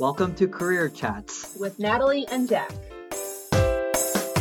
Welcome 0.00 0.34
to 0.36 0.48
Career 0.48 0.88
Chats 0.88 1.54
with 1.60 1.78
Natalie 1.78 2.26
and 2.28 2.48
Jack. 2.48 2.72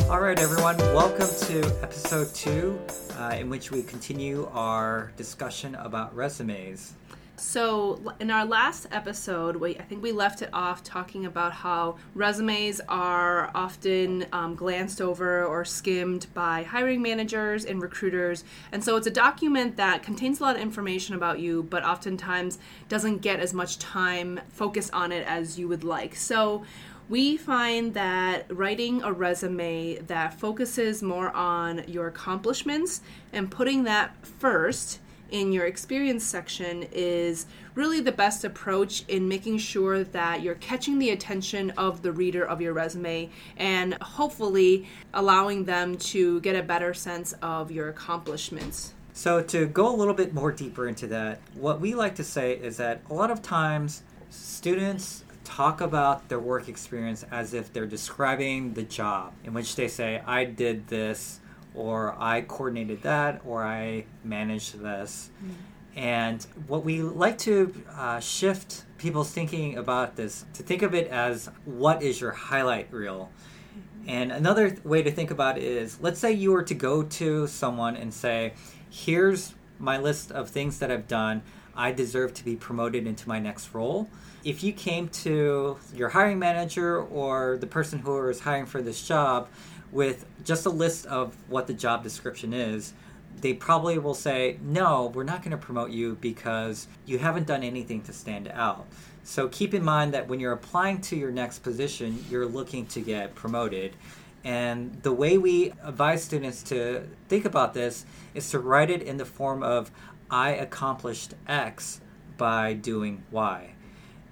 All 0.09 0.21
right, 0.21 0.39
everyone, 0.39 0.77
welcome 0.77 1.27
to 1.47 1.59
episode 1.83 2.33
two, 2.33 2.79
uh, 3.17 3.35
in 3.37 3.49
which 3.49 3.69
we 3.69 3.83
continue 3.83 4.47
our 4.53 5.11
discussion 5.17 5.75
about 5.75 6.15
resumes. 6.15 6.93
So, 7.39 8.01
in 8.19 8.31
our 8.31 8.45
last 8.45 8.87
episode, 8.91 9.55
we, 9.55 9.77
I 9.77 9.83
think 9.83 10.03
we 10.03 10.11
left 10.11 10.41
it 10.41 10.49
off 10.51 10.83
talking 10.83 11.25
about 11.25 11.53
how 11.53 11.95
resumes 12.13 12.81
are 12.89 13.49
often 13.55 14.25
um, 14.33 14.55
glanced 14.55 14.99
over 14.99 15.45
or 15.45 15.63
skimmed 15.63 16.27
by 16.33 16.63
hiring 16.63 17.01
managers 17.01 17.63
and 17.63 17.81
recruiters. 17.81 18.43
And 18.73 18.83
so, 18.83 18.97
it's 18.97 19.07
a 19.07 19.11
document 19.11 19.77
that 19.77 20.03
contains 20.03 20.41
a 20.41 20.43
lot 20.43 20.57
of 20.57 20.61
information 20.61 21.15
about 21.15 21.39
you, 21.39 21.63
but 21.63 21.85
oftentimes 21.85 22.59
doesn't 22.89 23.19
get 23.19 23.39
as 23.39 23.53
much 23.53 23.79
time 23.79 24.41
focused 24.49 24.93
on 24.93 25.13
it 25.13 25.25
as 25.25 25.57
you 25.57 25.69
would 25.69 25.85
like. 25.85 26.15
So, 26.15 26.65
we 27.07 27.37
find 27.37 27.93
that 27.93 28.45
writing 28.55 29.01
a 29.01 29.13
resume 29.13 29.97
that 29.99 30.37
focuses 30.37 31.01
more 31.01 31.31
on 31.31 31.85
your 31.87 32.07
accomplishments 32.07 33.01
and 33.31 33.49
putting 33.49 33.85
that 33.85 34.25
first 34.25 34.99
in 35.31 35.51
your 35.51 35.65
experience 35.65 36.23
section 36.23 36.87
is 36.91 37.45
really 37.75 38.01
the 38.01 38.11
best 38.11 38.43
approach 38.43 39.03
in 39.07 39.27
making 39.27 39.57
sure 39.57 40.03
that 40.03 40.41
you're 40.41 40.55
catching 40.55 40.99
the 40.99 41.11
attention 41.11 41.71
of 41.71 42.01
the 42.01 42.11
reader 42.11 42.43
of 42.43 42.61
your 42.61 42.73
resume 42.73 43.29
and 43.57 43.93
hopefully 44.01 44.87
allowing 45.13 45.65
them 45.65 45.97
to 45.97 46.39
get 46.41 46.55
a 46.55 46.63
better 46.63 46.93
sense 46.93 47.33
of 47.41 47.71
your 47.71 47.89
accomplishments. 47.89 48.93
So, 49.13 49.41
to 49.41 49.65
go 49.65 49.93
a 49.93 49.95
little 49.95 50.13
bit 50.13 50.33
more 50.33 50.51
deeper 50.51 50.87
into 50.87 51.07
that, 51.07 51.41
what 51.53 51.81
we 51.81 51.93
like 51.93 52.15
to 52.15 52.23
say 52.23 52.53
is 52.53 52.77
that 52.77 53.01
a 53.09 53.13
lot 53.13 53.31
of 53.31 53.41
times 53.41 54.03
students 54.29 55.23
talk 55.43 55.81
about 55.81 56.29
their 56.29 56.39
work 56.39 56.69
experience 56.69 57.25
as 57.31 57.53
if 57.53 57.73
they're 57.73 57.87
describing 57.87 58.73
the 58.75 58.83
job, 58.83 59.33
in 59.43 59.53
which 59.53 59.75
they 59.75 59.87
say, 59.87 60.21
I 60.25 60.45
did 60.45 60.87
this 60.87 61.38
or 61.75 62.15
I 62.17 62.41
coordinated 62.41 63.03
that, 63.03 63.41
or 63.45 63.63
I 63.63 64.05
managed 64.23 64.79
this. 64.79 65.29
Mm. 65.43 65.53
And 65.95 66.47
what 66.67 66.83
we 66.83 67.01
like 67.01 67.37
to 67.39 67.73
uh, 67.95 68.19
shift 68.19 68.85
people's 68.97 69.31
thinking 69.31 69.77
about 69.77 70.15
this 70.15 70.45
to 70.53 70.63
think 70.63 70.81
of 70.81 70.93
it 70.93 71.07
as 71.07 71.49
what 71.65 72.03
is 72.03 72.21
your 72.21 72.31
highlight 72.31 72.91
reel. 72.93 73.31
Mm-hmm. 73.31 74.09
And 74.09 74.31
another 74.31 74.69
th- 74.69 74.83
way 74.85 75.01
to 75.01 75.11
think 75.11 75.31
about 75.31 75.57
it 75.57 75.63
is 75.63 75.99
let's 76.01 76.19
say 76.19 76.31
you 76.31 76.51
were 76.51 76.63
to 76.63 76.73
go 76.73 77.03
to 77.03 77.47
someone 77.47 77.95
and 77.95 78.13
say, 78.13 78.53
Here's 78.89 79.55
my 79.77 79.97
list 79.97 80.31
of 80.31 80.49
things 80.49 80.79
that 80.79 80.91
I've 80.91 81.07
done. 81.07 81.41
I 81.75 81.91
deserve 81.91 82.33
to 82.35 82.45
be 82.45 82.55
promoted 82.55 83.07
into 83.07 83.27
my 83.27 83.39
next 83.39 83.73
role. 83.73 84.09
If 84.43 84.63
you 84.63 84.73
came 84.73 85.07
to 85.09 85.77
your 85.93 86.09
hiring 86.09 86.39
manager 86.39 87.01
or 87.01 87.57
the 87.57 87.67
person 87.67 87.99
who 87.99 88.27
is 88.27 88.41
hiring 88.41 88.65
for 88.65 88.81
this 88.81 89.05
job 89.07 89.47
with 89.91 90.25
just 90.43 90.65
a 90.65 90.69
list 90.69 91.05
of 91.07 91.35
what 91.47 91.67
the 91.67 91.73
job 91.73 92.03
description 92.03 92.53
is, 92.53 92.93
they 93.41 93.53
probably 93.53 93.97
will 93.97 94.13
say, 94.13 94.57
No, 94.61 95.11
we're 95.13 95.23
not 95.23 95.41
going 95.41 95.51
to 95.51 95.57
promote 95.57 95.91
you 95.91 96.17
because 96.19 96.87
you 97.05 97.17
haven't 97.17 97.47
done 97.47 97.63
anything 97.63 98.01
to 98.03 98.13
stand 98.13 98.47
out. 98.49 98.85
So 99.23 99.47
keep 99.47 99.73
in 99.73 99.83
mind 99.83 100.13
that 100.13 100.27
when 100.27 100.39
you're 100.39 100.53
applying 100.53 101.01
to 101.01 101.15
your 101.15 101.31
next 101.31 101.59
position, 101.59 102.23
you're 102.29 102.47
looking 102.47 102.85
to 102.87 103.01
get 103.01 103.35
promoted. 103.35 103.95
And 104.43 105.01
the 105.03 105.11
way 105.11 105.37
we 105.37 105.73
advise 105.83 106.23
students 106.23 106.63
to 106.63 107.07
think 107.27 107.45
about 107.45 107.73
this 107.73 108.05
is 108.33 108.49
to 108.51 108.59
write 108.59 108.89
it 108.89 109.01
in 109.01 109.17
the 109.17 109.25
form 109.25 109.61
of 109.63 109.91
I 110.31 110.51
accomplished 110.51 111.33
X 111.47 112.01
by 112.37 112.73
doing 112.73 113.23
Y. 113.31 113.73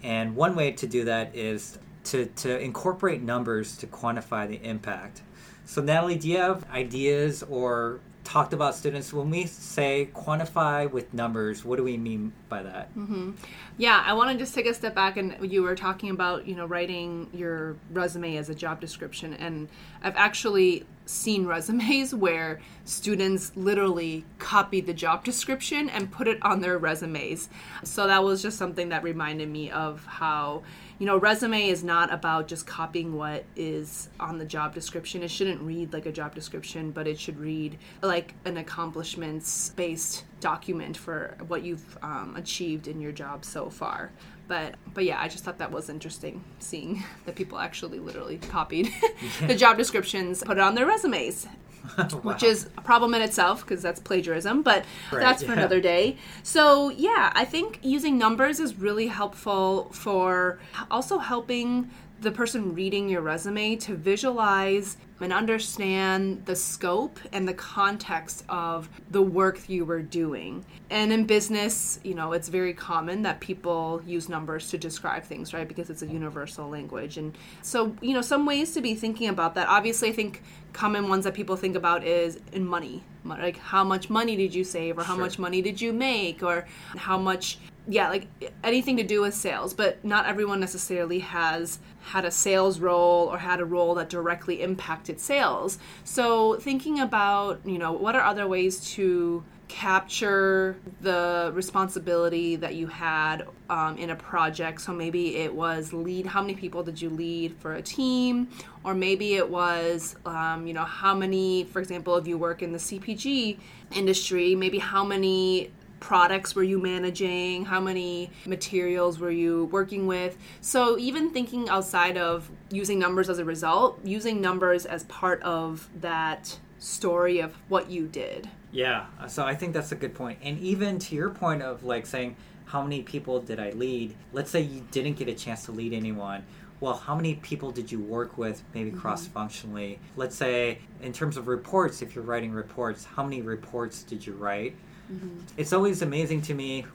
And 0.03 0.35
one 0.35 0.55
way 0.55 0.71
to 0.71 0.87
do 0.87 1.05
that 1.05 1.35
is 1.35 1.77
to, 2.11 2.25
to 2.25 2.59
incorporate 2.59 3.21
numbers 3.21 3.77
to 3.77 3.87
quantify 3.87 4.47
the 4.47 4.63
impact. 4.63 5.21
So, 5.65 5.81
Natalie, 5.81 6.17
do 6.17 6.29
you 6.29 6.37
have 6.37 6.69
ideas 6.71 7.43
or 7.43 7.99
talked 8.27 8.51
about 8.51 8.75
students 8.75 9.13
when 9.13 9.29
we 9.29 9.45
say 9.45 10.09
quantify 10.13 10.89
with 10.91 11.13
numbers 11.13 11.63
what 11.63 11.77
do 11.77 11.83
we 11.83 11.95
mean 11.95 12.33
by 12.49 12.61
that 12.61 12.93
mm-hmm. 12.93 13.31
yeah 13.77 14.03
i 14.05 14.11
want 14.11 14.29
to 14.29 14.37
just 14.37 14.53
take 14.53 14.65
a 14.65 14.73
step 14.73 14.93
back 14.93 15.15
and 15.15 15.37
you 15.49 15.63
were 15.63 15.75
talking 15.75 16.09
about 16.09 16.45
you 16.45 16.53
know 16.53 16.65
writing 16.65 17.29
your 17.33 17.77
resume 17.93 18.35
as 18.35 18.49
a 18.49 18.55
job 18.55 18.81
description 18.81 19.33
and 19.35 19.69
i've 20.03 20.15
actually 20.17 20.85
seen 21.09 21.45
resumes 21.45 22.13
where 22.13 22.59
students 22.85 23.51
literally 23.55 24.25
copied 24.37 24.85
the 24.85 24.93
job 24.93 25.23
description 25.23 25.89
and 25.89 26.11
put 26.11 26.27
it 26.27 26.37
on 26.41 26.61
their 26.61 26.77
resumes 26.77 27.49
so 27.83 28.07
that 28.07 28.23
was 28.23 28.41
just 28.41 28.57
something 28.57 28.89
that 28.89 29.03
reminded 29.03 29.49
me 29.49 29.71
of 29.71 30.05
how 30.05 30.61
you 30.99 31.05
know, 31.05 31.17
resume 31.17 31.69
is 31.69 31.83
not 31.83 32.11
about 32.11 32.47
just 32.47 32.65
copying 32.65 33.15
what 33.15 33.45
is 33.55 34.09
on 34.19 34.39
the 34.39 34.45
job 34.45 34.73
description. 34.73 35.21
It 35.21 35.29
shouldn't 35.29 35.61
read 35.61 35.93
like 35.93 36.07
a 36.07 36.11
job 36.11 36.33
description, 36.33 36.91
but 36.91 37.07
it 37.07 37.19
should 37.19 37.39
read 37.39 37.77
like 38.01 38.33
an 38.45 38.57
accomplishments 38.57 39.69
based 39.75 40.25
document 40.39 40.97
for 40.97 41.37
what 41.47 41.63
you've 41.63 41.97
um, 42.01 42.35
achieved 42.35 42.87
in 42.87 42.99
your 42.99 43.11
job 43.11 43.45
so 43.45 43.69
far. 43.69 44.11
But 44.47 44.75
but 44.93 45.03
yeah, 45.03 45.19
I 45.21 45.27
just 45.27 45.43
thought 45.43 45.57
that 45.59 45.71
was 45.71 45.89
interesting 45.89 46.43
seeing 46.59 47.03
that 47.25 47.35
people 47.35 47.57
actually 47.57 47.99
literally 47.99 48.37
copied 48.37 48.93
the 49.41 49.55
job 49.55 49.77
descriptions, 49.77 50.43
put 50.43 50.57
it 50.57 50.61
on 50.61 50.75
their 50.75 50.85
resumes, 50.85 51.47
wow. 51.97 52.05
which 52.05 52.43
is 52.43 52.67
a 52.77 52.81
problem 52.81 53.13
in 53.13 53.21
itself 53.21 53.61
because 53.61 53.81
that's 53.81 53.99
plagiarism, 53.99 54.61
but 54.61 54.83
right, 55.11 55.19
that's 55.19 55.43
for 55.43 55.51
yeah. 55.51 55.59
another 55.59 55.81
day. 55.81 56.17
So, 56.43 56.89
yeah, 56.89 57.31
I 57.35 57.45
think 57.45 57.79
using 57.81 58.17
numbers 58.17 58.59
is 58.59 58.75
really 58.77 59.07
helpful 59.07 59.89
for 59.91 60.59
also 60.89 61.17
helping 61.17 61.89
the 62.21 62.31
person 62.31 62.73
reading 62.73 63.07
your 63.09 63.21
resume 63.21 63.75
to 63.77 63.95
visualize 63.95 64.97
and 65.19 65.33
understand 65.33 66.45
the 66.45 66.55
scope 66.55 67.19
and 67.31 67.47
the 67.47 67.53
context 67.53 68.43
of 68.49 68.89
the 69.11 69.21
work 69.21 69.67
you 69.67 69.83
were 69.83 70.01
doing. 70.01 70.63
And 70.89 71.11
in 71.11 71.25
business, 71.25 71.99
you 72.03 72.13
know, 72.13 72.33
it's 72.33 72.49
very 72.49 72.73
common 72.73 73.23
that 73.23 73.39
people 73.39 74.01
use 74.05 74.29
numbers 74.29 74.69
to 74.69 74.77
describe 74.77 75.23
things, 75.23 75.53
right? 75.53 75.67
Because 75.67 75.89
it's 75.89 76.03
a 76.03 76.07
universal 76.07 76.69
language. 76.69 77.17
And 77.17 77.35
so, 77.61 77.95
you 78.01 78.13
know, 78.13 78.21
some 78.21 78.45
ways 78.45 78.73
to 78.73 78.81
be 78.81 78.93
thinking 78.95 79.29
about 79.29 79.55
that. 79.55 79.67
Obviously, 79.67 80.09
I 80.09 80.13
think 80.13 80.43
common 80.73 81.09
ones 81.09 81.23
that 81.25 81.33
people 81.33 81.55
think 81.55 81.75
about 81.75 82.03
is 82.03 82.39
in 82.51 82.65
money. 82.65 83.03
Like 83.25 83.57
how 83.57 83.83
much 83.83 84.09
money 84.09 84.35
did 84.35 84.53
you 84.53 84.63
save 84.63 84.97
or 84.97 85.03
how 85.03 85.15
sure. 85.15 85.23
much 85.23 85.39
money 85.39 85.61
did 85.61 85.81
you 85.81 85.91
make 85.91 86.43
or 86.43 86.65
how 86.95 87.17
much 87.17 87.57
yeah, 87.87 88.09
like 88.09 88.27
anything 88.63 88.97
to 88.97 89.03
do 89.03 89.21
with 89.21 89.33
sales, 89.33 89.73
but 89.73 90.03
not 90.03 90.25
everyone 90.25 90.59
necessarily 90.59 91.19
has 91.19 91.79
had 92.01 92.25
a 92.25 92.31
sales 92.31 92.79
role 92.79 93.27
or 93.27 93.37
had 93.37 93.59
a 93.59 93.65
role 93.65 93.95
that 93.95 94.09
directly 94.09 94.61
impacted 94.61 95.19
sales. 95.19 95.79
So, 96.03 96.55
thinking 96.55 96.99
about, 96.99 97.61
you 97.65 97.77
know, 97.77 97.93
what 97.93 98.15
are 98.15 98.23
other 98.23 98.47
ways 98.47 98.79
to 98.95 99.43
capture 99.67 100.77
the 101.01 101.51
responsibility 101.53 102.55
that 102.55 102.75
you 102.75 102.87
had 102.87 103.45
um, 103.69 103.97
in 103.97 104.09
a 104.09 104.15
project. 104.15 104.81
So 104.81 104.93
maybe 104.93 105.35
it 105.37 105.53
was 105.53 105.91
lead, 105.91 106.25
how 106.25 106.41
many 106.41 106.55
people 106.55 106.83
did 106.83 107.01
you 107.01 107.09
lead 107.09 107.55
for 107.59 107.73
a 107.73 107.81
team? 107.81 108.47
Or 108.83 108.93
maybe 108.93 109.35
it 109.35 109.49
was, 109.49 110.15
um, 110.25 110.67
you 110.67 110.73
know, 110.73 110.85
how 110.85 111.13
many, 111.13 111.65
for 111.65 111.79
example, 111.79 112.15
if 112.15 112.27
you 112.27 112.37
work 112.37 112.61
in 112.61 112.71
the 112.71 112.77
CPG 112.77 113.57
industry, 113.93 114.55
maybe 114.55 114.79
how 114.79 115.03
many 115.03 115.71
products 115.99 116.55
were 116.55 116.63
you 116.63 116.79
managing? 116.79 117.65
How 117.65 117.79
many 117.79 118.31
materials 118.45 119.19
were 119.19 119.31
you 119.31 119.65
working 119.65 120.07
with? 120.07 120.37
So, 120.61 120.97
even 120.97 121.31
thinking 121.31 121.69
outside 121.69 122.17
of 122.17 122.49
using 122.69 122.99
numbers 122.99 123.29
as 123.29 123.39
a 123.39 123.45
result, 123.45 123.99
using 124.03 124.41
numbers 124.41 124.85
as 124.85 125.03
part 125.05 125.41
of 125.43 125.89
that 126.01 126.59
story 126.79 127.39
of 127.39 127.55
what 127.69 127.89
you 127.89 128.07
did. 128.07 128.49
Yeah, 128.71 129.05
so 129.27 129.45
I 129.45 129.55
think 129.55 129.73
that's 129.73 129.91
a 129.91 129.95
good 129.95 130.13
point. 130.13 130.39
And 130.43 130.59
even 130.59 130.99
to 130.99 131.15
your 131.15 131.29
point 131.29 131.61
of 131.61 131.83
like 131.83 132.05
saying, 132.05 132.35
how 132.65 132.83
many 132.83 133.01
people 133.01 133.39
did 133.39 133.59
I 133.59 133.71
lead? 133.71 134.13
Let's 134.33 134.51
say 134.51 134.61
you 134.61 134.85
didn't 134.91 135.13
get 135.13 135.29
a 135.29 135.33
chance 135.33 135.65
to 135.65 135.71
lead 135.71 135.93
anyone. 135.93 136.43
Well, 136.79 136.95
how 136.95 137.15
many 137.15 137.35
people 137.35 137.71
did 137.71 137.91
you 137.91 137.99
work 137.99 138.37
with, 138.37 138.61
maybe 138.73 138.91
mm-hmm. 138.91 138.99
cross 138.99 139.25
functionally? 139.25 139.99
Let's 140.15 140.35
say, 140.35 140.79
in 141.01 141.11
terms 141.11 141.37
of 141.37 141.47
reports, 141.47 142.01
if 142.01 142.13
you're 142.13 142.23
writing 142.23 142.51
reports, 142.51 143.05
how 143.05 143.23
many 143.23 143.41
reports 143.41 144.03
did 144.03 144.25
you 144.25 144.33
write? 144.33 144.75
Mm-hmm. 145.11 145.39
It's 145.57 145.73
always 145.73 146.01
amazing 146.01 146.41
to 146.43 146.53
me. 146.53 146.85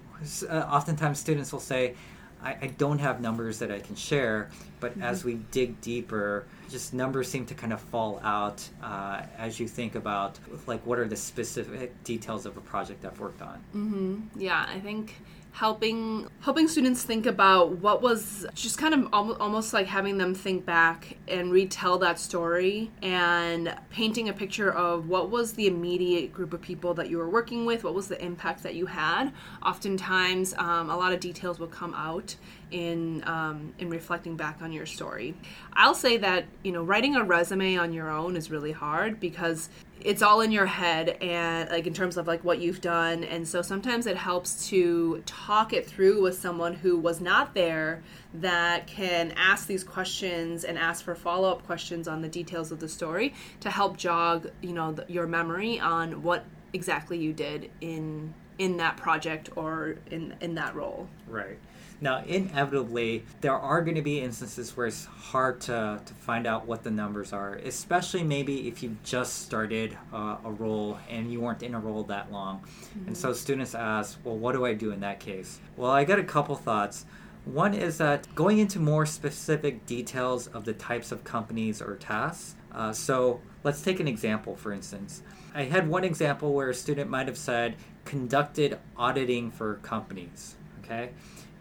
Uh, 0.49 0.59
oftentimes, 0.71 1.19
students 1.19 1.53
will 1.53 1.61
say, 1.61 1.95
I, 2.43 2.57
I, 2.61 2.67
don't 2.79 2.99
have 2.99 3.21
numbers 3.21 3.59
that 3.61 3.71
I 3.71 3.79
can 3.79 3.95
share, 3.95 4.51
but 4.81 4.93
mm-hmm. 4.93 5.03
as 5.03 5.25
we 5.25 5.35
dig 5.51 5.81
deeper, 5.81 6.45
just 6.69 6.93
numbers 6.93 7.29
seem 7.29 7.47
to 7.47 7.55
kind 7.55 7.73
of 7.73 7.81
fall 7.81 8.21
out 8.23 8.69
uh, 8.83 9.23
as 9.39 9.61
you 9.61 9.69
think 9.69 9.95
about 9.95 10.39
like 10.67 10.85
what 10.85 10.99
are 10.99 11.07
the 11.07 11.17
specific 11.17 12.03
details 12.05 12.47
of 12.47 12.57
a 12.57 12.61
project 12.61 13.05
I've 13.05 13.19
worked 13.21 13.43
on. 13.43 13.63
Mm-hmm. 13.75 14.41
Yeah, 14.41 14.67
I 14.69 14.81
think 14.81 15.15
helping 15.53 16.27
helping 16.41 16.67
students 16.67 17.05
think 17.05 17.27
about 17.27 17.73
what 17.79 18.01
was 18.01 18.47
just 18.55 18.79
kind 18.79 18.95
of 18.95 19.09
almost 19.13 19.75
like 19.75 19.87
having 19.87 20.17
them 20.17 20.35
think 20.35 20.65
back 20.65 21.17
and 21.29 21.53
retell 21.53 21.99
that 21.99 22.19
story 22.19 22.91
and 23.03 23.75
painting 23.91 24.31
a 24.31 24.33
picture 24.33 24.73
of 24.73 25.09
what 25.09 25.31
was 25.31 25.53
the 25.53 25.67
immediate 25.67 26.33
group 26.33 26.55
of 26.55 26.63
people 26.63 26.95
that 26.95 27.11
you 27.11 27.19
were 27.19 27.29
working 27.29 27.67
with 27.67 27.85
what 27.85 27.93
was 27.93 28.09
the 28.09 28.23
impact 28.25 28.63
that 28.63 28.75
you 28.75 28.87
had. 28.87 29.31
Oftentimes 29.63 30.55
um, 30.57 30.89
a 30.89 30.97
lot 30.97 31.13
of 31.13 31.21
details 31.21 31.59
will 31.59 31.67
come 31.67 31.95
out 31.95 32.35
in 32.71 33.23
um, 33.29 33.75
in 33.79 33.91
reflecting 33.91 34.37
back 34.37 34.63
on 34.63 34.73
your 34.73 34.87
story. 34.87 35.35
I'll 35.75 35.95
say 35.95 36.17
that 36.17 36.47
you 36.63 36.73
know 36.73 36.83
writing 36.83 37.15
a 37.15 37.25
resume 37.25 37.77
on 37.77 37.93
your 37.93 38.11
own 38.11 38.37
is 38.37 38.51
really 38.51 38.73
hard 38.73 39.21
because 39.21 39.69
it's 40.05 40.23
all 40.23 40.41
in 40.41 40.53
your 40.53 40.67
head 40.67 41.11
and 41.21 41.71
like 41.71 41.87
in 41.87 41.95
terms 41.95 42.17
of 42.17 42.27
like 42.27 42.45
what 42.45 42.59
you've 42.59 42.81
done. 42.81 43.25
And 43.25 43.47
so 43.47 43.63
sometimes 43.63 44.07
it 44.07 44.17
helps 44.17 44.69
to 44.69 45.23
talk 45.27 45.73
it 45.73 45.87
through 45.87 46.23
with 46.23 46.39
someone 46.39 46.75
who 46.75 46.99
was 46.99 47.21
not 47.21 47.55
there 47.55 48.03
that 48.35 48.87
can 48.87 49.33
ask 49.33 49.67
these 49.67 49.85
questions 49.85 50.65
and 50.65 50.79
ask 50.79 51.05
for 51.05 51.15
follow-up 51.15 51.65
questions 51.67 52.09
on 52.09 52.23
the 52.23 52.29
details 52.29 52.73
of 52.73 52.81
the 52.81 52.89
story 52.89 53.35
to 53.61 53.71
help 53.71 53.97
jog 53.97 54.51
you 54.63 54.73
know 54.73 54.93
the, 54.93 55.05
your 55.09 55.27
memory 55.27 55.79
on 55.79 56.23
what 56.23 56.45
exactly 56.73 57.19
you 57.19 57.33
did 57.33 57.71
in 57.81 58.33
in 58.59 58.77
that 58.79 58.97
project 58.97 59.51
or 59.57 59.97
in 60.11 60.35
in 60.41 60.55
that 60.55 60.75
role. 60.75 61.09
Right 61.29 61.59
now, 62.03 62.25
inevitably, 62.27 63.25
there 63.41 63.57
are 63.57 63.81
going 63.81 63.95
to 63.95 64.03
be 64.03 64.21
instances 64.21 64.77
where 64.77 64.89
it's 64.89 65.05
hard 65.05 65.61
to, 65.63 66.01
to 66.05 66.15
find 66.15 66.49
out 66.49 66.67
what 66.67 66.83
the 66.83 66.91
numbers 66.91 67.33
are, 67.33 67.55
especially 67.55 68.25
maybe 68.25 68.67
if 68.67 68.83
you've 68.83 69.01
just 69.05 69.43
started 69.43 69.97
uh, 70.13 70.39
a 70.45 70.51
role 70.51 70.99
and 71.09 71.33
you 71.33 71.41
weren't 71.41 71.63
in 71.63 71.75
a 71.75 71.79
role 71.79 72.03
that 72.03 72.33
long. 72.33 72.59
Mm-hmm. 72.59 73.07
And 73.07 73.17
so 73.17 73.29
mm-hmm. 73.29 73.37
students 73.37 73.77
ask, 73.77 74.19
well, 74.25 74.37
what 74.37 74.53
do 74.53 74.67
I 74.67 74.75
do 74.75 74.91
in 74.91 74.99
that 74.99 75.21
case? 75.21 75.61
Well, 75.77 75.93
I 75.93 76.03
got 76.03 76.19
a 76.19 76.25
couple 76.25 76.57
thoughts. 76.57 77.07
One 77.45 77.73
is 77.73 77.99
that 77.99 78.27
going 78.35 78.59
into 78.59 78.81
more 78.81 79.07
specific 79.07 79.87
details 79.87 80.49
of 80.49 80.65
the 80.65 80.73
types 80.73 81.13
of 81.13 81.23
companies 81.23 81.81
or 81.81 81.95
tasks. 81.97 82.57
Uh, 82.73 82.93
so 82.93 83.41
let's 83.63 83.81
take 83.81 84.01
an 84.01 84.09
example, 84.09 84.57
for 84.57 84.73
instance. 84.73 85.23
I 85.55 85.65
had 85.65 85.89
one 85.89 86.03
example 86.03 86.53
where 86.53 86.71
a 86.71 86.75
student 86.75 87.09
might 87.09 87.29
have 87.29 87.39
said, 87.39 87.77
conducted 88.05 88.81
auditing 88.97 89.53
for 89.53 89.77
companies. 89.83 90.57
Okay. 90.85 91.11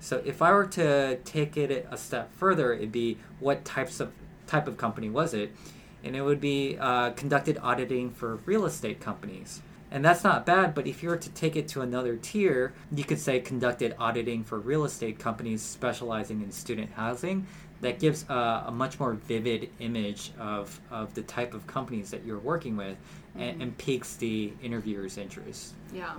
So 0.01 0.21
if 0.25 0.41
I 0.41 0.51
were 0.51 0.65
to 0.65 1.17
take 1.23 1.55
it 1.55 1.87
a 1.89 1.95
step 1.95 2.33
further, 2.33 2.73
it'd 2.73 2.91
be 2.91 3.17
what 3.39 3.63
types 3.63 3.99
of 3.99 4.11
type 4.47 4.67
of 4.67 4.75
company 4.75 5.09
was 5.09 5.33
it, 5.33 5.55
and 6.03 6.15
it 6.15 6.23
would 6.23 6.41
be 6.41 6.75
uh, 6.77 7.11
conducted 7.11 7.57
auditing 7.61 8.09
for 8.09 8.37
real 8.45 8.65
estate 8.65 8.99
companies. 8.99 9.61
And 9.91 10.03
that's 10.03 10.23
not 10.23 10.45
bad, 10.45 10.73
but 10.73 10.87
if 10.87 11.03
you 11.03 11.09
were 11.09 11.17
to 11.17 11.29
take 11.29 11.55
it 11.55 11.67
to 11.69 11.81
another 11.81 12.15
tier, 12.15 12.73
you 12.91 13.03
could 13.03 13.19
say 13.19 13.39
conducted 13.39 13.93
auditing 13.99 14.43
for 14.43 14.57
real 14.57 14.85
estate 14.85 15.19
companies 15.19 15.61
specializing 15.61 16.41
in 16.41 16.51
student 16.51 16.91
housing. 16.93 17.45
That 17.81 17.99
gives 17.99 18.25
a, 18.29 18.65
a 18.67 18.71
much 18.71 18.99
more 18.99 19.13
vivid 19.13 19.69
image 19.79 20.31
of, 20.39 20.79
of 20.91 21.13
the 21.13 21.23
type 21.23 21.53
of 21.53 21.65
companies 21.67 22.11
that 22.11 22.23
you're 22.23 22.39
working 22.39 22.77
with 22.77 22.95
mm-hmm. 22.95 23.41
and, 23.41 23.61
and 23.61 23.77
piques 23.77 24.15
the 24.15 24.53
interviewer's 24.63 25.17
interest. 25.17 25.73
Yeah. 25.93 26.13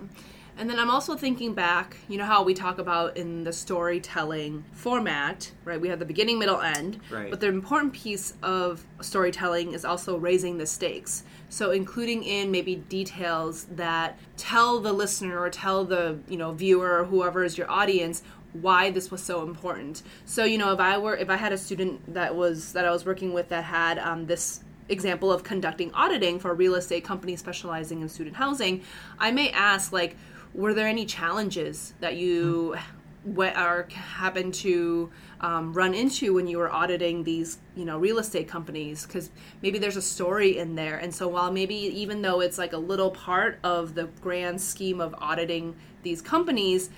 And 0.58 0.68
then 0.68 0.78
I'm 0.78 0.90
also 0.90 1.16
thinking 1.16 1.54
back, 1.54 1.96
you 2.08 2.18
know 2.18 2.24
how 2.24 2.42
we 2.42 2.54
talk 2.54 2.78
about 2.78 3.16
in 3.16 3.44
the 3.44 3.52
storytelling 3.52 4.64
format, 4.72 5.50
right? 5.64 5.80
We 5.80 5.88
have 5.88 5.98
the 5.98 6.04
beginning, 6.04 6.38
middle, 6.38 6.60
end. 6.60 7.00
Right. 7.10 7.30
But 7.30 7.40
the 7.40 7.48
important 7.48 7.92
piece 7.94 8.34
of 8.42 8.86
storytelling 9.00 9.72
is 9.72 9.84
also 9.84 10.18
raising 10.18 10.58
the 10.58 10.66
stakes. 10.66 11.24
So 11.48 11.70
including 11.70 12.22
in 12.22 12.50
maybe 12.50 12.76
details 12.76 13.64
that 13.72 14.18
tell 14.36 14.80
the 14.80 14.92
listener 14.92 15.38
or 15.38 15.50
tell 15.50 15.84
the, 15.84 16.18
you 16.28 16.36
know, 16.36 16.52
viewer 16.52 17.00
or 17.00 17.04
whoever 17.04 17.44
is 17.44 17.56
your 17.56 17.70
audience 17.70 18.22
why 18.52 18.90
this 18.90 19.10
was 19.10 19.22
so 19.22 19.42
important. 19.42 20.02
So, 20.26 20.44
you 20.44 20.58
know, 20.58 20.72
if 20.72 20.80
I 20.80 20.98
were 20.98 21.16
if 21.16 21.30
I 21.30 21.36
had 21.36 21.52
a 21.52 21.58
student 21.58 22.14
that 22.14 22.34
was 22.34 22.72
that 22.74 22.84
I 22.84 22.90
was 22.90 23.04
working 23.04 23.32
with 23.32 23.48
that 23.48 23.64
had 23.64 23.98
um, 23.98 24.26
this 24.26 24.62
example 24.88 25.32
of 25.32 25.42
conducting 25.42 25.92
auditing 25.94 26.38
for 26.38 26.50
a 26.50 26.54
real 26.54 26.74
estate 26.74 27.04
company 27.04 27.36
specializing 27.36 28.02
in 28.02 28.08
student 28.08 28.36
housing, 28.36 28.82
I 29.18 29.30
may 29.30 29.50
ask 29.50 29.92
like 29.92 30.16
were 30.54 30.74
there 30.74 30.88
any 30.88 31.06
challenges 31.06 31.94
that 32.00 32.16
you 32.16 32.76
what 33.24 33.54
are 33.56 33.86
happen 33.92 34.50
to 34.50 35.08
um, 35.40 35.72
run 35.72 35.94
into 35.94 36.34
when 36.34 36.48
you 36.48 36.58
were 36.58 36.72
auditing 36.72 37.22
these 37.22 37.58
you 37.76 37.84
know 37.84 37.98
real 37.98 38.18
estate 38.18 38.48
companies? 38.48 39.06
Because 39.06 39.30
maybe 39.62 39.78
there's 39.78 39.96
a 39.96 40.02
story 40.02 40.58
in 40.58 40.74
there. 40.74 40.98
And 40.98 41.14
so 41.14 41.28
while 41.28 41.52
maybe 41.52 41.74
even 41.74 42.22
though 42.22 42.40
it's 42.40 42.58
like 42.58 42.72
a 42.72 42.78
little 42.78 43.10
part 43.10 43.58
of 43.62 43.94
the 43.94 44.04
grand 44.20 44.60
scheme 44.60 45.00
of 45.00 45.14
auditing 45.18 45.76
these 46.02 46.20
companies 46.20 46.90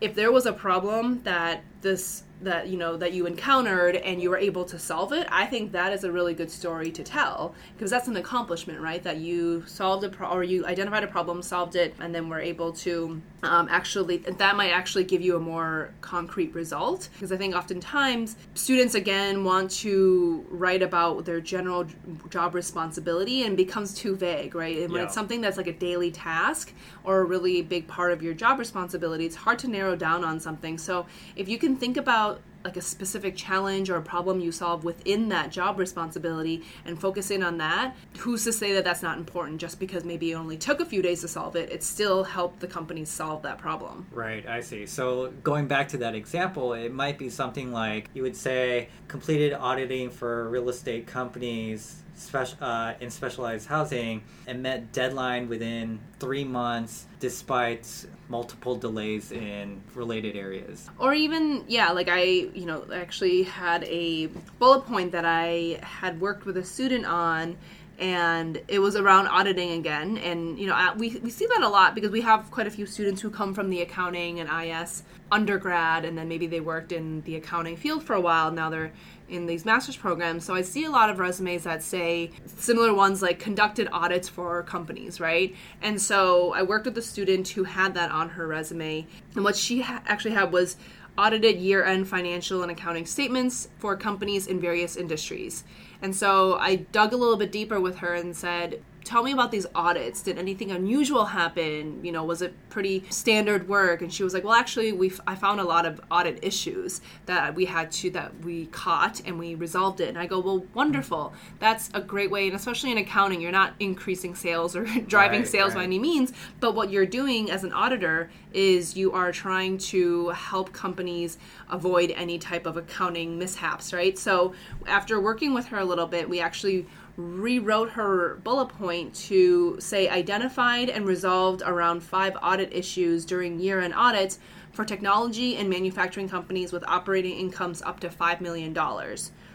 if 0.00 0.14
there 0.14 0.30
was 0.30 0.46
a 0.46 0.52
problem 0.52 1.22
that 1.22 1.62
this 1.80 2.22
that 2.40 2.68
you 2.68 2.76
know 2.76 2.96
that 2.96 3.12
you 3.12 3.26
encountered 3.26 3.96
and 3.96 4.20
you 4.20 4.30
were 4.30 4.36
able 4.36 4.64
to 4.64 4.78
solve 4.78 5.12
it 5.12 5.26
i 5.30 5.46
think 5.46 5.72
that 5.72 5.92
is 5.92 6.04
a 6.04 6.12
really 6.12 6.34
good 6.34 6.50
story 6.50 6.90
to 6.90 7.02
tell 7.02 7.54
because 7.74 7.90
that's 7.90 8.08
an 8.08 8.16
accomplishment 8.16 8.80
right? 8.80 9.02
That 9.02 9.18
you 9.18 9.64
solved 9.66 10.04
a 10.04 10.08
pro- 10.08 10.28
or 10.28 10.42
you 10.42 10.66
identified 10.66 11.04
a 11.04 11.06
problem 11.06 11.42
solved 11.42 11.76
it 11.76 11.94
and 12.00 12.14
then 12.14 12.28
were 12.28 12.40
able 12.40 12.72
to 12.72 13.20
um, 13.42 13.68
actually 13.70 14.18
that 14.18 14.56
might 14.56 14.70
actually 14.70 15.04
give 15.04 15.20
you 15.20 15.36
a 15.36 15.40
more 15.40 15.90
concrete 16.00 16.54
result. 16.54 17.08
Because 17.12 17.32
i 17.32 17.36
think 17.36 17.54
oftentimes 17.54 18.36
students 18.54 18.94
again 18.94 19.44
want 19.44 19.70
to 19.72 20.44
write 20.50 20.82
about 20.82 21.24
their 21.24 21.40
general 21.40 21.86
job 22.30 22.54
responsibility 22.54 23.42
and 23.42 23.56
becomes 23.56 23.94
too 23.94 24.16
vague 24.16 24.54
right? 24.54 24.78
And 24.78 24.92
when 24.92 25.00
yeah. 25.00 25.06
it's 25.06 25.14
something 25.14 25.40
that's 25.40 25.56
like 25.56 25.66
a 25.66 25.72
daily 25.72 26.10
task 26.10 26.72
or 27.04 27.20
a 27.20 27.24
really 27.24 27.62
big 27.62 27.86
part 27.86 28.12
of 28.12 28.22
your 28.22 28.34
job 28.34 28.58
responsibility 28.58 29.26
it's 29.26 29.36
hard 29.36 29.58
to 29.60 29.68
narrow 29.68 29.96
down 29.96 30.24
on 30.24 30.40
something. 30.40 30.78
So 30.78 31.06
if 31.34 31.48
you 31.48 31.58
can 31.58 31.76
think 31.76 31.96
about 31.96 32.35
like 32.66 32.76
a 32.76 32.82
specific 32.82 33.36
challenge 33.36 33.88
or 33.88 33.96
a 33.96 34.02
problem 34.02 34.40
you 34.40 34.50
solve 34.50 34.84
within 34.84 35.28
that 35.28 35.50
job 35.50 35.78
responsibility 35.78 36.62
and 36.84 37.00
focus 37.00 37.30
in 37.30 37.42
on 37.42 37.58
that, 37.58 37.94
who's 38.18 38.42
to 38.44 38.52
say 38.52 38.72
that 38.72 38.84
that's 38.84 39.02
not 39.02 39.16
important 39.18 39.60
just 39.60 39.78
because 39.78 40.04
maybe 40.04 40.32
it 40.32 40.34
only 40.34 40.56
took 40.56 40.80
a 40.80 40.84
few 40.84 41.00
days 41.00 41.20
to 41.20 41.28
solve 41.28 41.54
it? 41.54 41.70
It 41.70 41.82
still 41.82 42.24
helped 42.24 42.60
the 42.60 42.66
company 42.66 43.04
solve 43.04 43.42
that 43.42 43.58
problem. 43.58 44.06
Right, 44.10 44.46
I 44.48 44.60
see. 44.60 44.84
So 44.84 45.32
going 45.44 45.68
back 45.68 45.88
to 45.90 45.98
that 45.98 46.14
example, 46.14 46.74
it 46.74 46.92
might 46.92 47.18
be 47.18 47.30
something 47.30 47.72
like 47.72 48.10
you 48.14 48.22
would 48.22 48.36
say 48.36 48.88
completed 49.06 49.52
auditing 49.52 50.10
for 50.10 50.48
real 50.48 50.68
estate 50.68 51.06
companies 51.06 52.02
special 52.16 52.58
uh, 52.60 52.94
in 53.00 53.10
specialized 53.10 53.66
housing 53.66 54.22
and 54.46 54.62
met 54.62 54.92
deadline 54.92 55.48
within 55.48 56.00
three 56.18 56.44
months 56.44 57.06
despite 57.20 58.06
multiple 58.28 58.76
delays 58.76 59.32
in 59.32 59.80
related 59.94 60.36
areas. 60.36 60.88
Or 60.98 61.14
even 61.14 61.64
yeah 61.68 61.90
like 61.92 62.08
i 62.08 62.22
you 62.22 62.66
know 62.66 62.84
actually 62.92 63.42
had 63.42 63.84
a 63.84 64.26
bullet 64.58 64.86
point 64.86 65.12
that 65.12 65.24
i 65.24 65.78
had 65.82 66.20
worked 66.20 66.46
with 66.46 66.56
a 66.56 66.64
student 66.64 67.06
on 67.06 67.56
and 67.98 68.60
it 68.68 68.78
was 68.78 68.94
around 68.96 69.26
auditing 69.28 69.72
again 69.72 70.18
and 70.18 70.58
you 70.58 70.66
know 70.66 70.94
we, 70.96 71.16
we 71.22 71.30
see 71.30 71.46
that 71.46 71.62
a 71.62 71.68
lot 71.68 71.94
because 71.94 72.10
we 72.10 72.20
have 72.20 72.50
quite 72.50 72.66
a 72.66 72.70
few 72.70 72.84
students 72.84 73.22
who 73.22 73.30
come 73.30 73.54
from 73.54 73.70
the 73.70 73.80
accounting 73.80 74.38
and 74.40 74.50
is 74.66 75.02
undergrad 75.32 76.04
and 76.04 76.16
then 76.16 76.28
maybe 76.28 76.46
they 76.46 76.60
worked 76.60 76.92
in 76.92 77.22
the 77.22 77.36
accounting 77.36 77.76
field 77.76 78.02
for 78.02 78.14
a 78.14 78.20
while 78.20 78.50
now 78.50 78.68
they're 78.68 78.92
in 79.28 79.46
these 79.46 79.64
master's 79.64 79.96
programs. 79.96 80.44
So 80.44 80.54
I 80.54 80.62
see 80.62 80.84
a 80.84 80.90
lot 80.90 81.10
of 81.10 81.18
resumes 81.18 81.64
that 81.64 81.82
say 81.82 82.30
similar 82.46 82.94
ones 82.94 83.22
like 83.22 83.38
conducted 83.38 83.88
audits 83.92 84.28
for 84.28 84.62
companies, 84.62 85.20
right? 85.20 85.54
And 85.82 86.00
so 86.00 86.52
I 86.54 86.62
worked 86.62 86.86
with 86.86 86.96
a 86.98 87.02
student 87.02 87.48
who 87.48 87.64
had 87.64 87.94
that 87.94 88.10
on 88.10 88.30
her 88.30 88.46
resume. 88.46 89.06
And 89.34 89.44
what 89.44 89.56
she 89.56 89.80
ha- 89.82 90.02
actually 90.06 90.34
had 90.34 90.52
was 90.52 90.76
audited 91.18 91.56
year 91.56 91.84
end 91.84 92.08
financial 92.08 92.62
and 92.62 92.70
accounting 92.70 93.06
statements 93.06 93.68
for 93.78 93.96
companies 93.96 94.46
in 94.46 94.60
various 94.60 94.96
industries. 94.96 95.64
And 96.02 96.14
so 96.14 96.54
I 96.54 96.76
dug 96.76 97.12
a 97.12 97.16
little 97.16 97.36
bit 97.36 97.52
deeper 97.52 97.80
with 97.80 97.98
her 97.98 98.14
and 98.14 98.36
said, 98.36 98.82
tell 99.06 99.22
me 99.22 99.32
about 99.32 99.50
these 99.50 99.66
audits. 99.74 100.20
Did 100.20 100.38
anything 100.38 100.72
unusual 100.72 101.24
happen? 101.24 102.04
You 102.04 102.12
know, 102.12 102.24
was 102.24 102.42
it 102.42 102.54
pretty 102.68 103.04
standard 103.08 103.68
work? 103.68 104.02
And 104.02 104.12
she 104.12 104.24
was 104.24 104.34
like, 104.34 104.44
well, 104.44 104.52
actually, 104.52 104.92
we 104.92 105.12
I 105.26 105.36
found 105.36 105.60
a 105.60 105.64
lot 105.64 105.86
of 105.86 106.00
audit 106.10 106.40
issues 106.42 107.00
that 107.26 107.54
we 107.54 107.64
had 107.64 107.92
to 107.92 108.10
that 108.10 108.36
we 108.44 108.66
caught 108.66 109.22
and 109.24 109.38
we 109.38 109.54
resolved 109.54 110.00
it. 110.00 110.08
And 110.08 110.18
I 110.18 110.26
go, 110.26 110.40
well, 110.40 110.66
wonderful. 110.74 111.32
That's 111.60 111.88
a 111.94 112.00
great 112.00 112.30
way, 112.30 112.48
and 112.48 112.56
especially 112.56 112.90
in 112.90 112.98
accounting, 112.98 113.40
you're 113.40 113.52
not 113.52 113.74
increasing 113.78 114.34
sales 114.34 114.74
or 114.74 114.84
driving 115.06 115.40
right, 115.40 115.48
sales 115.48 115.74
right. 115.74 115.80
by 115.80 115.84
any 115.84 115.98
means, 115.98 116.32
but 116.60 116.74
what 116.74 116.90
you're 116.90 117.06
doing 117.06 117.50
as 117.50 117.62
an 117.62 117.72
auditor 117.72 118.30
is 118.52 118.96
you 118.96 119.12
are 119.12 119.30
trying 119.30 119.76
to 119.76 120.30
help 120.30 120.72
companies 120.72 121.38
avoid 121.70 122.10
any 122.16 122.38
type 122.38 122.66
of 122.66 122.76
accounting 122.76 123.38
mishaps, 123.38 123.92
right? 123.92 124.18
So 124.18 124.54
after 124.86 125.20
working 125.20 125.54
with 125.54 125.66
her 125.66 125.78
a 125.78 125.84
little 125.84 126.06
bit, 126.06 126.28
we 126.28 126.40
actually 126.40 126.86
rewrote 127.16 127.90
her 127.90 128.36
bullet 128.44 128.68
point 128.68 129.14
to 129.14 129.76
say 129.80 130.08
identified 130.08 130.90
and 130.90 131.06
resolved 131.06 131.62
around 131.64 132.02
five 132.02 132.36
audit 132.42 132.72
issues 132.72 133.24
during 133.24 133.58
year 133.58 133.80
end 133.80 133.94
audits 133.94 134.38
for 134.72 134.84
technology 134.84 135.56
and 135.56 135.70
manufacturing 135.70 136.28
companies 136.28 136.72
with 136.72 136.84
operating 136.86 137.38
incomes 137.38 137.80
up 137.82 137.98
to 138.00 138.08
$5 138.08 138.40
million. 138.40 138.76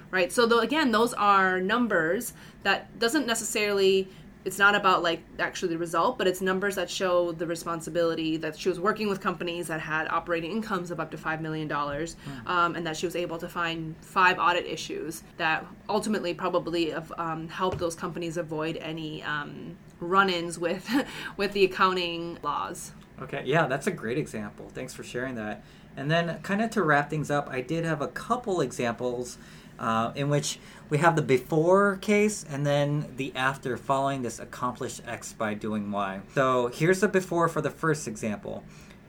Right? 0.09 0.31
So, 0.31 0.45
though, 0.45 0.59
again, 0.59 0.91
those 0.91 1.13
are 1.13 1.61
numbers 1.61 2.33
that 2.63 2.99
doesn't 2.99 3.27
necessarily 3.27 4.09
it's 4.43 4.57
not 4.57 4.75
about 4.75 5.03
like 5.03 5.23
actually 5.39 5.69
the 5.69 5.77
result, 5.77 6.17
but 6.17 6.27
it's 6.27 6.41
numbers 6.41 6.75
that 6.75 6.89
show 6.89 7.31
the 7.31 7.45
responsibility 7.45 8.37
that 8.37 8.57
she 8.57 8.69
was 8.69 8.79
working 8.79 9.07
with 9.07 9.21
companies 9.21 9.67
that 9.67 9.79
had 9.79 10.07
operating 10.07 10.51
incomes 10.51 10.91
of 10.91 10.99
up 10.99 11.11
to 11.11 11.17
five 11.17 11.41
million 11.41 11.67
dollars, 11.67 12.15
mm. 12.27 12.49
um, 12.49 12.75
and 12.75 12.85
that 12.85 12.97
she 12.97 13.05
was 13.05 13.15
able 13.15 13.37
to 13.37 13.47
find 13.47 13.95
five 14.01 14.39
audit 14.39 14.65
issues 14.65 15.23
that 15.37 15.65
ultimately 15.89 16.33
probably 16.33 16.89
have 16.89 17.11
um, 17.17 17.47
helped 17.47 17.77
those 17.77 17.95
companies 17.95 18.37
avoid 18.37 18.77
any 18.77 19.21
um, 19.23 19.77
run-ins 19.99 20.57
with 20.57 20.89
with 21.37 21.53
the 21.53 21.65
accounting 21.65 22.37
laws. 22.41 22.93
Okay, 23.21 23.43
yeah, 23.45 23.67
that's 23.67 23.85
a 23.85 23.91
great 23.91 24.17
example. 24.17 24.69
Thanks 24.73 24.93
for 24.93 25.03
sharing 25.03 25.35
that. 25.35 25.63
And 25.95 26.09
then, 26.09 26.39
kind 26.41 26.61
of 26.61 26.69
to 26.71 26.83
wrap 26.83 27.09
things 27.09 27.29
up, 27.29 27.49
I 27.49 27.61
did 27.61 27.85
have 27.85 28.01
a 28.01 28.07
couple 28.07 28.61
examples 28.61 29.37
uh, 29.81 30.11
in 30.15 30.29
which 30.29 30.59
we 30.89 30.99
have 30.99 31.15
the 31.15 31.21
before 31.21 31.97
case 31.97 32.45
and 32.47 32.65
then 32.65 33.11
the 33.17 33.33
after 33.35 33.75
following 33.75 34.21
this 34.21 34.39
accomplished 34.39 35.01
X 35.07 35.33
by 35.33 35.55
doing 35.55 35.91
Y. 35.91 36.21
So 36.35 36.67
here's 36.67 37.01
the 37.01 37.07
before 37.07 37.49
for 37.49 37.61
the 37.61 37.71
first 37.71 38.07
example 38.07 38.63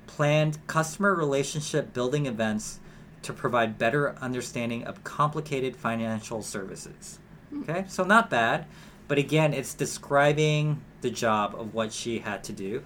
planned 0.06 0.58
customer 0.66 1.14
relationship 1.14 1.92
building 1.92 2.26
events 2.26 2.80
to 3.22 3.32
provide 3.32 3.78
better 3.78 4.16
understanding 4.20 4.84
of 4.84 5.04
complicated 5.04 5.76
financial 5.76 6.42
services. 6.42 7.18
Okay, 7.60 7.84
so 7.86 8.02
not 8.02 8.28
bad, 8.28 8.66
but 9.08 9.18
again, 9.18 9.54
it's 9.54 9.74
describing 9.74 10.82
the 11.02 11.10
job 11.10 11.54
of 11.54 11.72
what 11.72 11.92
she 11.92 12.18
had 12.18 12.42
to 12.44 12.52
do. 12.52 12.82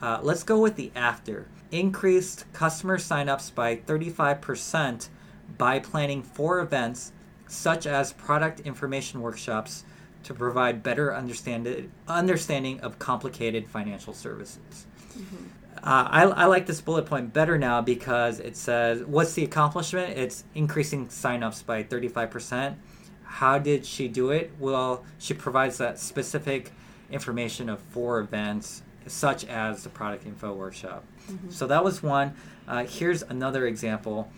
Uh, 0.00 0.18
let's 0.22 0.42
go 0.42 0.58
with 0.58 0.76
the 0.76 0.90
after. 0.94 1.46
Increased 1.70 2.50
customer 2.52 2.98
signups 2.98 3.54
by 3.54 3.76
35% 3.76 5.08
by 5.56 5.78
planning 5.78 6.22
four 6.22 6.60
events 6.60 7.12
such 7.48 7.86
as 7.86 8.12
product 8.12 8.60
information 8.60 9.20
workshops 9.20 9.84
to 10.24 10.34
provide 10.34 10.82
better 10.82 11.14
understand- 11.14 11.90
understanding 12.06 12.80
of 12.80 12.98
complicated 12.98 13.68
financial 13.68 14.12
services. 14.12 14.86
Mm-hmm. 15.16 15.44
Uh, 15.78 16.08
I, 16.10 16.22
I, 16.24 16.44
like 16.46 16.66
this 16.66 16.80
bullet 16.80 17.06
point 17.06 17.32
better 17.32 17.56
now 17.56 17.80
because 17.80 18.40
it 18.40 18.56
says, 18.56 19.04
What's 19.04 19.34
the 19.34 19.44
accomplishment? 19.44 20.18
It's 20.18 20.44
increasing 20.54 21.06
signups 21.06 21.64
by 21.64 21.84
35%. 21.84 22.74
How 23.22 23.58
did 23.58 23.86
she 23.86 24.08
do 24.08 24.30
it? 24.30 24.50
Well, 24.58 25.04
she 25.18 25.34
provides 25.34 25.78
that 25.78 26.00
specific 26.00 26.72
information 27.10 27.68
of 27.68 27.78
four 27.78 28.18
events, 28.18 28.82
such 29.06 29.44
as 29.44 29.84
the 29.84 29.88
product 29.88 30.26
info 30.26 30.52
workshop. 30.52 31.04
Mm-hmm. 31.30 31.50
So 31.50 31.66
that 31.68 31.84
was 31.84 32.02
one. 32.02 32.34
Uh, 32.66 32.84
here's 32.84 33.22
another 33.22 33.66
example. 33.66 34.32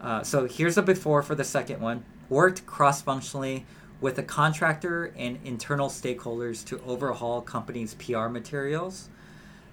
Uh, 0.00 0.22
so 0.22 0.46
here's 0.46 0.78
a 0.78 0.82
before 0.82 1.22
for 1.22 1.34
the 1.34 1.44
second 1.44 1.80
one 1.80 2.04
worked 2.28 2.66
cross 2.66 3.02
functionally 3.02 3.66
with 4.00 4.18
a 4.18 4.22
contractor 4.22 5.12
and 5.16 5.38
internal 5.44 5.88
stakeholders 5.88 6.64
to 6.66 6.80
overhaul 6.82 7.40
companies' 7.40 7.94
PR 7.94 8.28
materials. 8.28 9.08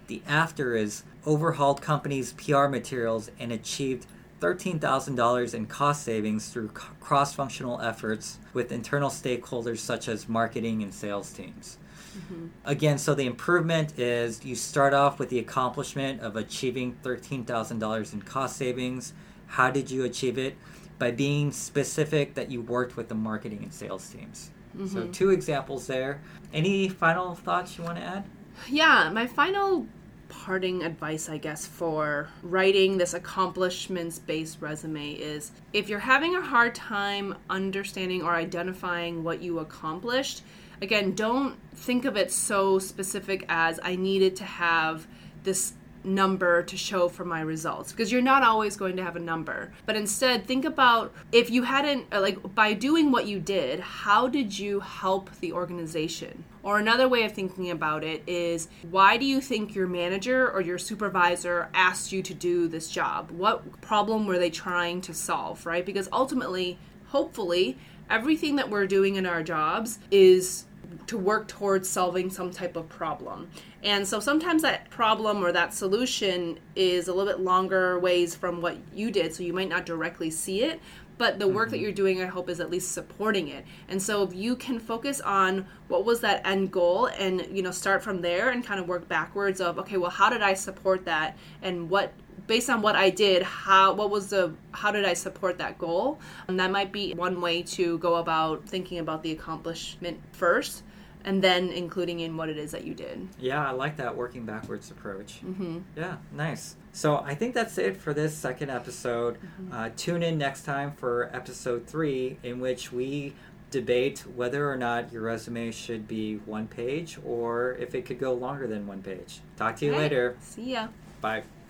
The 0.08 0.22
after 0.28 0.76
is 0.76 1.04
overhauled 1.26 1.82
companies' 1.82 2.34
PR 2.34 2.68
materials 2.68 3.32
and 3.40 3.52
achieved 3.52 4.06
$13,000 4.40 5.54
in 5.54 5.66
cost 5.68 6.04
savings 6.04 6.50
through 6.50 6.68
cross 6.68 7.34
functional 7.34 7.80
efforts 7.80 8.40
with 8.54 8.74
internal 8.74 9.10
stakeholders 9.10 9.78
such 9.78 10.10
as 10.10 10.28
marketing 10.28 10.84
and 10.84 10.94
sales 10.94 11.32
teams. 11.32 11.78
Mm-hmm. 12.18 12.48
Again, 12.66 12.98
so 12.98 13.16
the 13.16 13.26
improvement 13.26 13.98
is 13.98 14.44
you 14.44 14.56
start 14.56 14.94
off 14.94 15.18
with 15.18 15.30
the 15.30 15.40
accomplishment 15.40 16.22
of 16.22 16.36
achieving 16.36 16.98
$13,000 17.04 18.14
in 18.14 18.22
cost 18.22 18.58
savings. 18.58 19.14
How 19.48 19.72
did 19.72 19.90
you 19.90 20.04
achieve 20.04 20.38
it? 20.38 20.58
By 21.00 21.12
being 21.12 21.52
specific 21.52 22.34
that 22.36 22.50
you 22.50 22.62
worked 22.62 22.98
with 22.98 23.10
the 23.10 23.16
marketing 23.16 23.60
and 23.64 23.74
sales 23.74 24.10
teams. 24.10 24.52
Mm-hmm. 24.76 24.88
So, 24.88 25.08
two 25.08 25.30
examples 25.30 25.88
there. 25.88 26.22
Any 26.54 26.90
final 26.90 27.36
thoughts 27.36 27.78
you 27.78 27.84
want 27.84 27.98
to 27.98 28.04
add? 28.04 28.24
Yeah, 28.68 29.10
my 29.14 29.28
final 29.28 29.86
parting 30.30 30.84
advice, 30.84 31.30
I 31.30 31.38
guess, 31.38 31.68
for 31.68 32.28
writing 32.42 32.98
this 32.98 33.14
accomplishments 33.14 34.20
based 34.20 34.62
resume 34.62 35.14
is 35.14 35.52
if 35.74 35.90
you're 35.90 36.00
having 36.00 36.36
a 36.36 36.42
hard 36.42 36.74
time 36.74 37.36
understanding 37.50 38.24
or 38.24 38.34
identifying 38.34 39.24
what 39.24 39.42
you 39.42 39.60
accomplished, 39.60 40.42
again, 40.82 41.14
don't 41.14 41.56
think 41.76 42.06
of 42.06 42.18
it 42.18 42.32
so 42.32 42.80
specific 42.80 43.46
as 43.48 43.80
I 43.84 43.96
needed 43.96 44.36
to 44.38 44.44
have 44.44 45.08
this 45.44 45.74
number 46.06 46.64
to 46.64 46.78
show 46.78 47.08
for 47.08 47.26
my 47.26 47.42
results 47.42 47.92
because 47.92 48.12
you're 48.12 48.22
not 48.22 48.44
always 48.44 48.76
going 48.76 48.96
to 48.98 49.04
have 49.04 49.16
a 49.16 49.20
number. 49.20 49.72
But 49.86 49.96
instead 49.96 50.46
think 50.46 50.66
about 50.66 51.14
if 51.32 51.50
you 51.50 51.64
hadn't 51.64 52.14
uh, 52.14 52.22
like 52.22 52.56
by 52.56 52.74
doing 52.74 53.12
what 53.12 53.28
you 53.28 53.40
did 53.40 53.80
how 53.80 54.28
did 54.28 54.58
you 54.58 54.80
help 54.80 55.30
the 55.40 55.54
organization? 55.54 56.44
Or 56.64 56.80
another 56.80 57.10
way 57.10 57.24
of 57.24 57.34
thinking 57.34 57.72
about 57.72 58.04
it 58.04 58.24
is 58.26 58.70
why 58.90 59.18
do 59.18 59.26
you 59.26 59.42
think 59.42 59.76
your 59.76 59.88
manager 59.88 60.50
or 60.50 60.62
your 60.62 60.78
supervisor 60.78 61.70
asked 61.74 62.12
you 62.12 62.24
to 62.24 62.34
do 62.34 62.68
this 62.68 62.90
job? 62.90 63.32
What 63.32 63.82
problem 63.82 64.26
were 64.26 64.40
they 64.40 64.50
trying 64.50 65.02
to 65.02 65.14
solve 65.14 65.66
right? 65.66 65.86
Because 65.86 66.08
ultimately 66.12 66.78
hopefully 67.08 67.78
everything 68.10 68.56
that 68.56 68.70
we're 68.70 68.88
doing 68.88 69.16
in 69.16 69.26
our 69.26 69.44
jobs 69.44 70.00
is 70.12 70.66
to 71.08 71.18
work 71.18 71.48
towards 71.48 71.90
solving 71.90 72.30
some 72.30 72.52
type 72.52 72.76
of 72.76 72.90
problem. 72.90 73.50
And 73.84 74.08
so 74.08 74.20
sometimes 74.20 74.62
that 74.62 74.90
problem 74.90 75.44
or 75.44 75.52
that 75.52 75.74
solution 75.74 76.60
is 76.76 77.08
a 77.08 77.14
little 77.14 77.32
bit 77.32 77.42
longer 77.42 78.00
ways 78.00 78.36
from 78.36 78.62
what 78.62 78.78
you 78.94 79.12
did, 79.12 79.34
so 79.34 79.44
you 79.44 79.54
might 79.54 79.70
not 79.70 79.86
directly 79.86 80.30
see 80.30 80.64
it. 80.64 80.80
But 81.18 81.38
the 81.38 81.48
work 81.48 81.68
mm-hmm. 81.68 81.72
that 81.74 81.80
you're 81.80 81.92
doing, 81.92 82.22
I 82.24 82.26
hope, 82.26 82.50
is 82.50 82.60
at 82.60 82.72
least 82.72 82.92
supporting 82.92 83.50
it. 83.50 83.66
And 83.88 84.02
so 84.02 84.24
if 84.24 84.34
you 84.34 84.56
can 84.56 84.80
focus 84.80 85.22
on 85.22 85.68
what 85.88 86.06
was 86.06 86.22
that 86.22 86.46
end 86.46 86.72
goal 86.72 87.06
and, 87.06 87.48
you 87.52 87.62
know, 87.62 87.72
start 87.72 88.04
from 88.04 88.22
there 88.22 88.50
and 88.50 88.66
kind 88.66 88.80
of 88.80 88.88
work 88.88 89.08
backwards 89.08 89.62
of, 89.62 89.78
okay, 89.80 89.98
well, 89.98 90.10
how 90.10 90.30
did 90.30 90.42
I 90.42 90.56
support 90.56 91.06
that? 91.06 91.38
And 91.62 91.90
what 91.90 92.14
based 92.48 92.70
on 92.70 92.82
what 92.82 92.96
I 92.96 93.10
did, 93.10 93.44
how 93.44 93.94
what 93.94 94.10
was 94.10 94.30
the 94.30 94.54
how 94.72 94.92
did 94.92 95.06
I 95.06 95.14
support 95.14 95.58
that 95.60 95.78
goal? 95.78 96.20
And 96.48 96.60
that 96.60 96.72
might 96.72 96.92
be 96.92 97.14
one 97.14 97.42
way 97.42 97.64
to 97.64 97.98
go 98.00 98.16
about 98.16 98.68
thinking 98.68 99.00
about 99.00 99.24
the 99.24 99.32
accomplishment 99.32 100.20
first 100.32 100.84
and 101.26 101.42
then 101.42 101.70
including 101.70 102.20
in 102.20 102.36
what 102.36 102.50
it 102.50 102.58
is 102.58 102.72
that 102.72 102.84
you 102.84 102.94
did. 102.94 103.28
Yeah, 103.40 103.66
I 103.66 103.72
like 103.72 103.98
that 103.98 104.16
working 104.16 104.46
backwards 104.46 104.92
approach. 104.92 105.42
Mm-hmm. 105.44 105.80
Yeah, 105.96 106.18
nice. 106.34 106.76
So 106.92 107.18
I 107.18 107.34
think 107.34 107.54
that's 107.54 107.78
it 107.78 107.98
for 107.98 108.14
this 108.14 108.36
second 108.36 108.70
episode. 108.70 109.36
Mm-hmm. 109.36 109.74
Uh, 109.74 109.90
tune 109.96 110.22
in 110.22 110.38
next 110.38 110.64
time 110.64 110.92
for 110.92 111.30
episode 111.34 111.88
three, 111.88 112.38
in 112.44 112.60
which 112.60 112.92
we 112.92 113.34
debate 113.72 114.20
whether 114.36 114.70
or 114.70 114.78
not 114.78 115.12
your 115.12 115.24
resume 115.24 115.72
should 115.72 116.08
be 116.08 116.36
one 116.46 116.68
page 116.68 117.18
or 117.26 117.76
if 117.80 117.96
it 117.96 118.06
could 118.06 118.20
go 118.20 118.34
longer 118.34 118.68
than 118.68 118.86
one 118.86 119.02
page. 119.02 119.40
Talk 119.58 119.78
to 119.78 119.86
you 119.86 119.96
later. 119.96 120.38
See 120.42 120.74
ya. 120.74 120.90
Bye. 121.22 121.44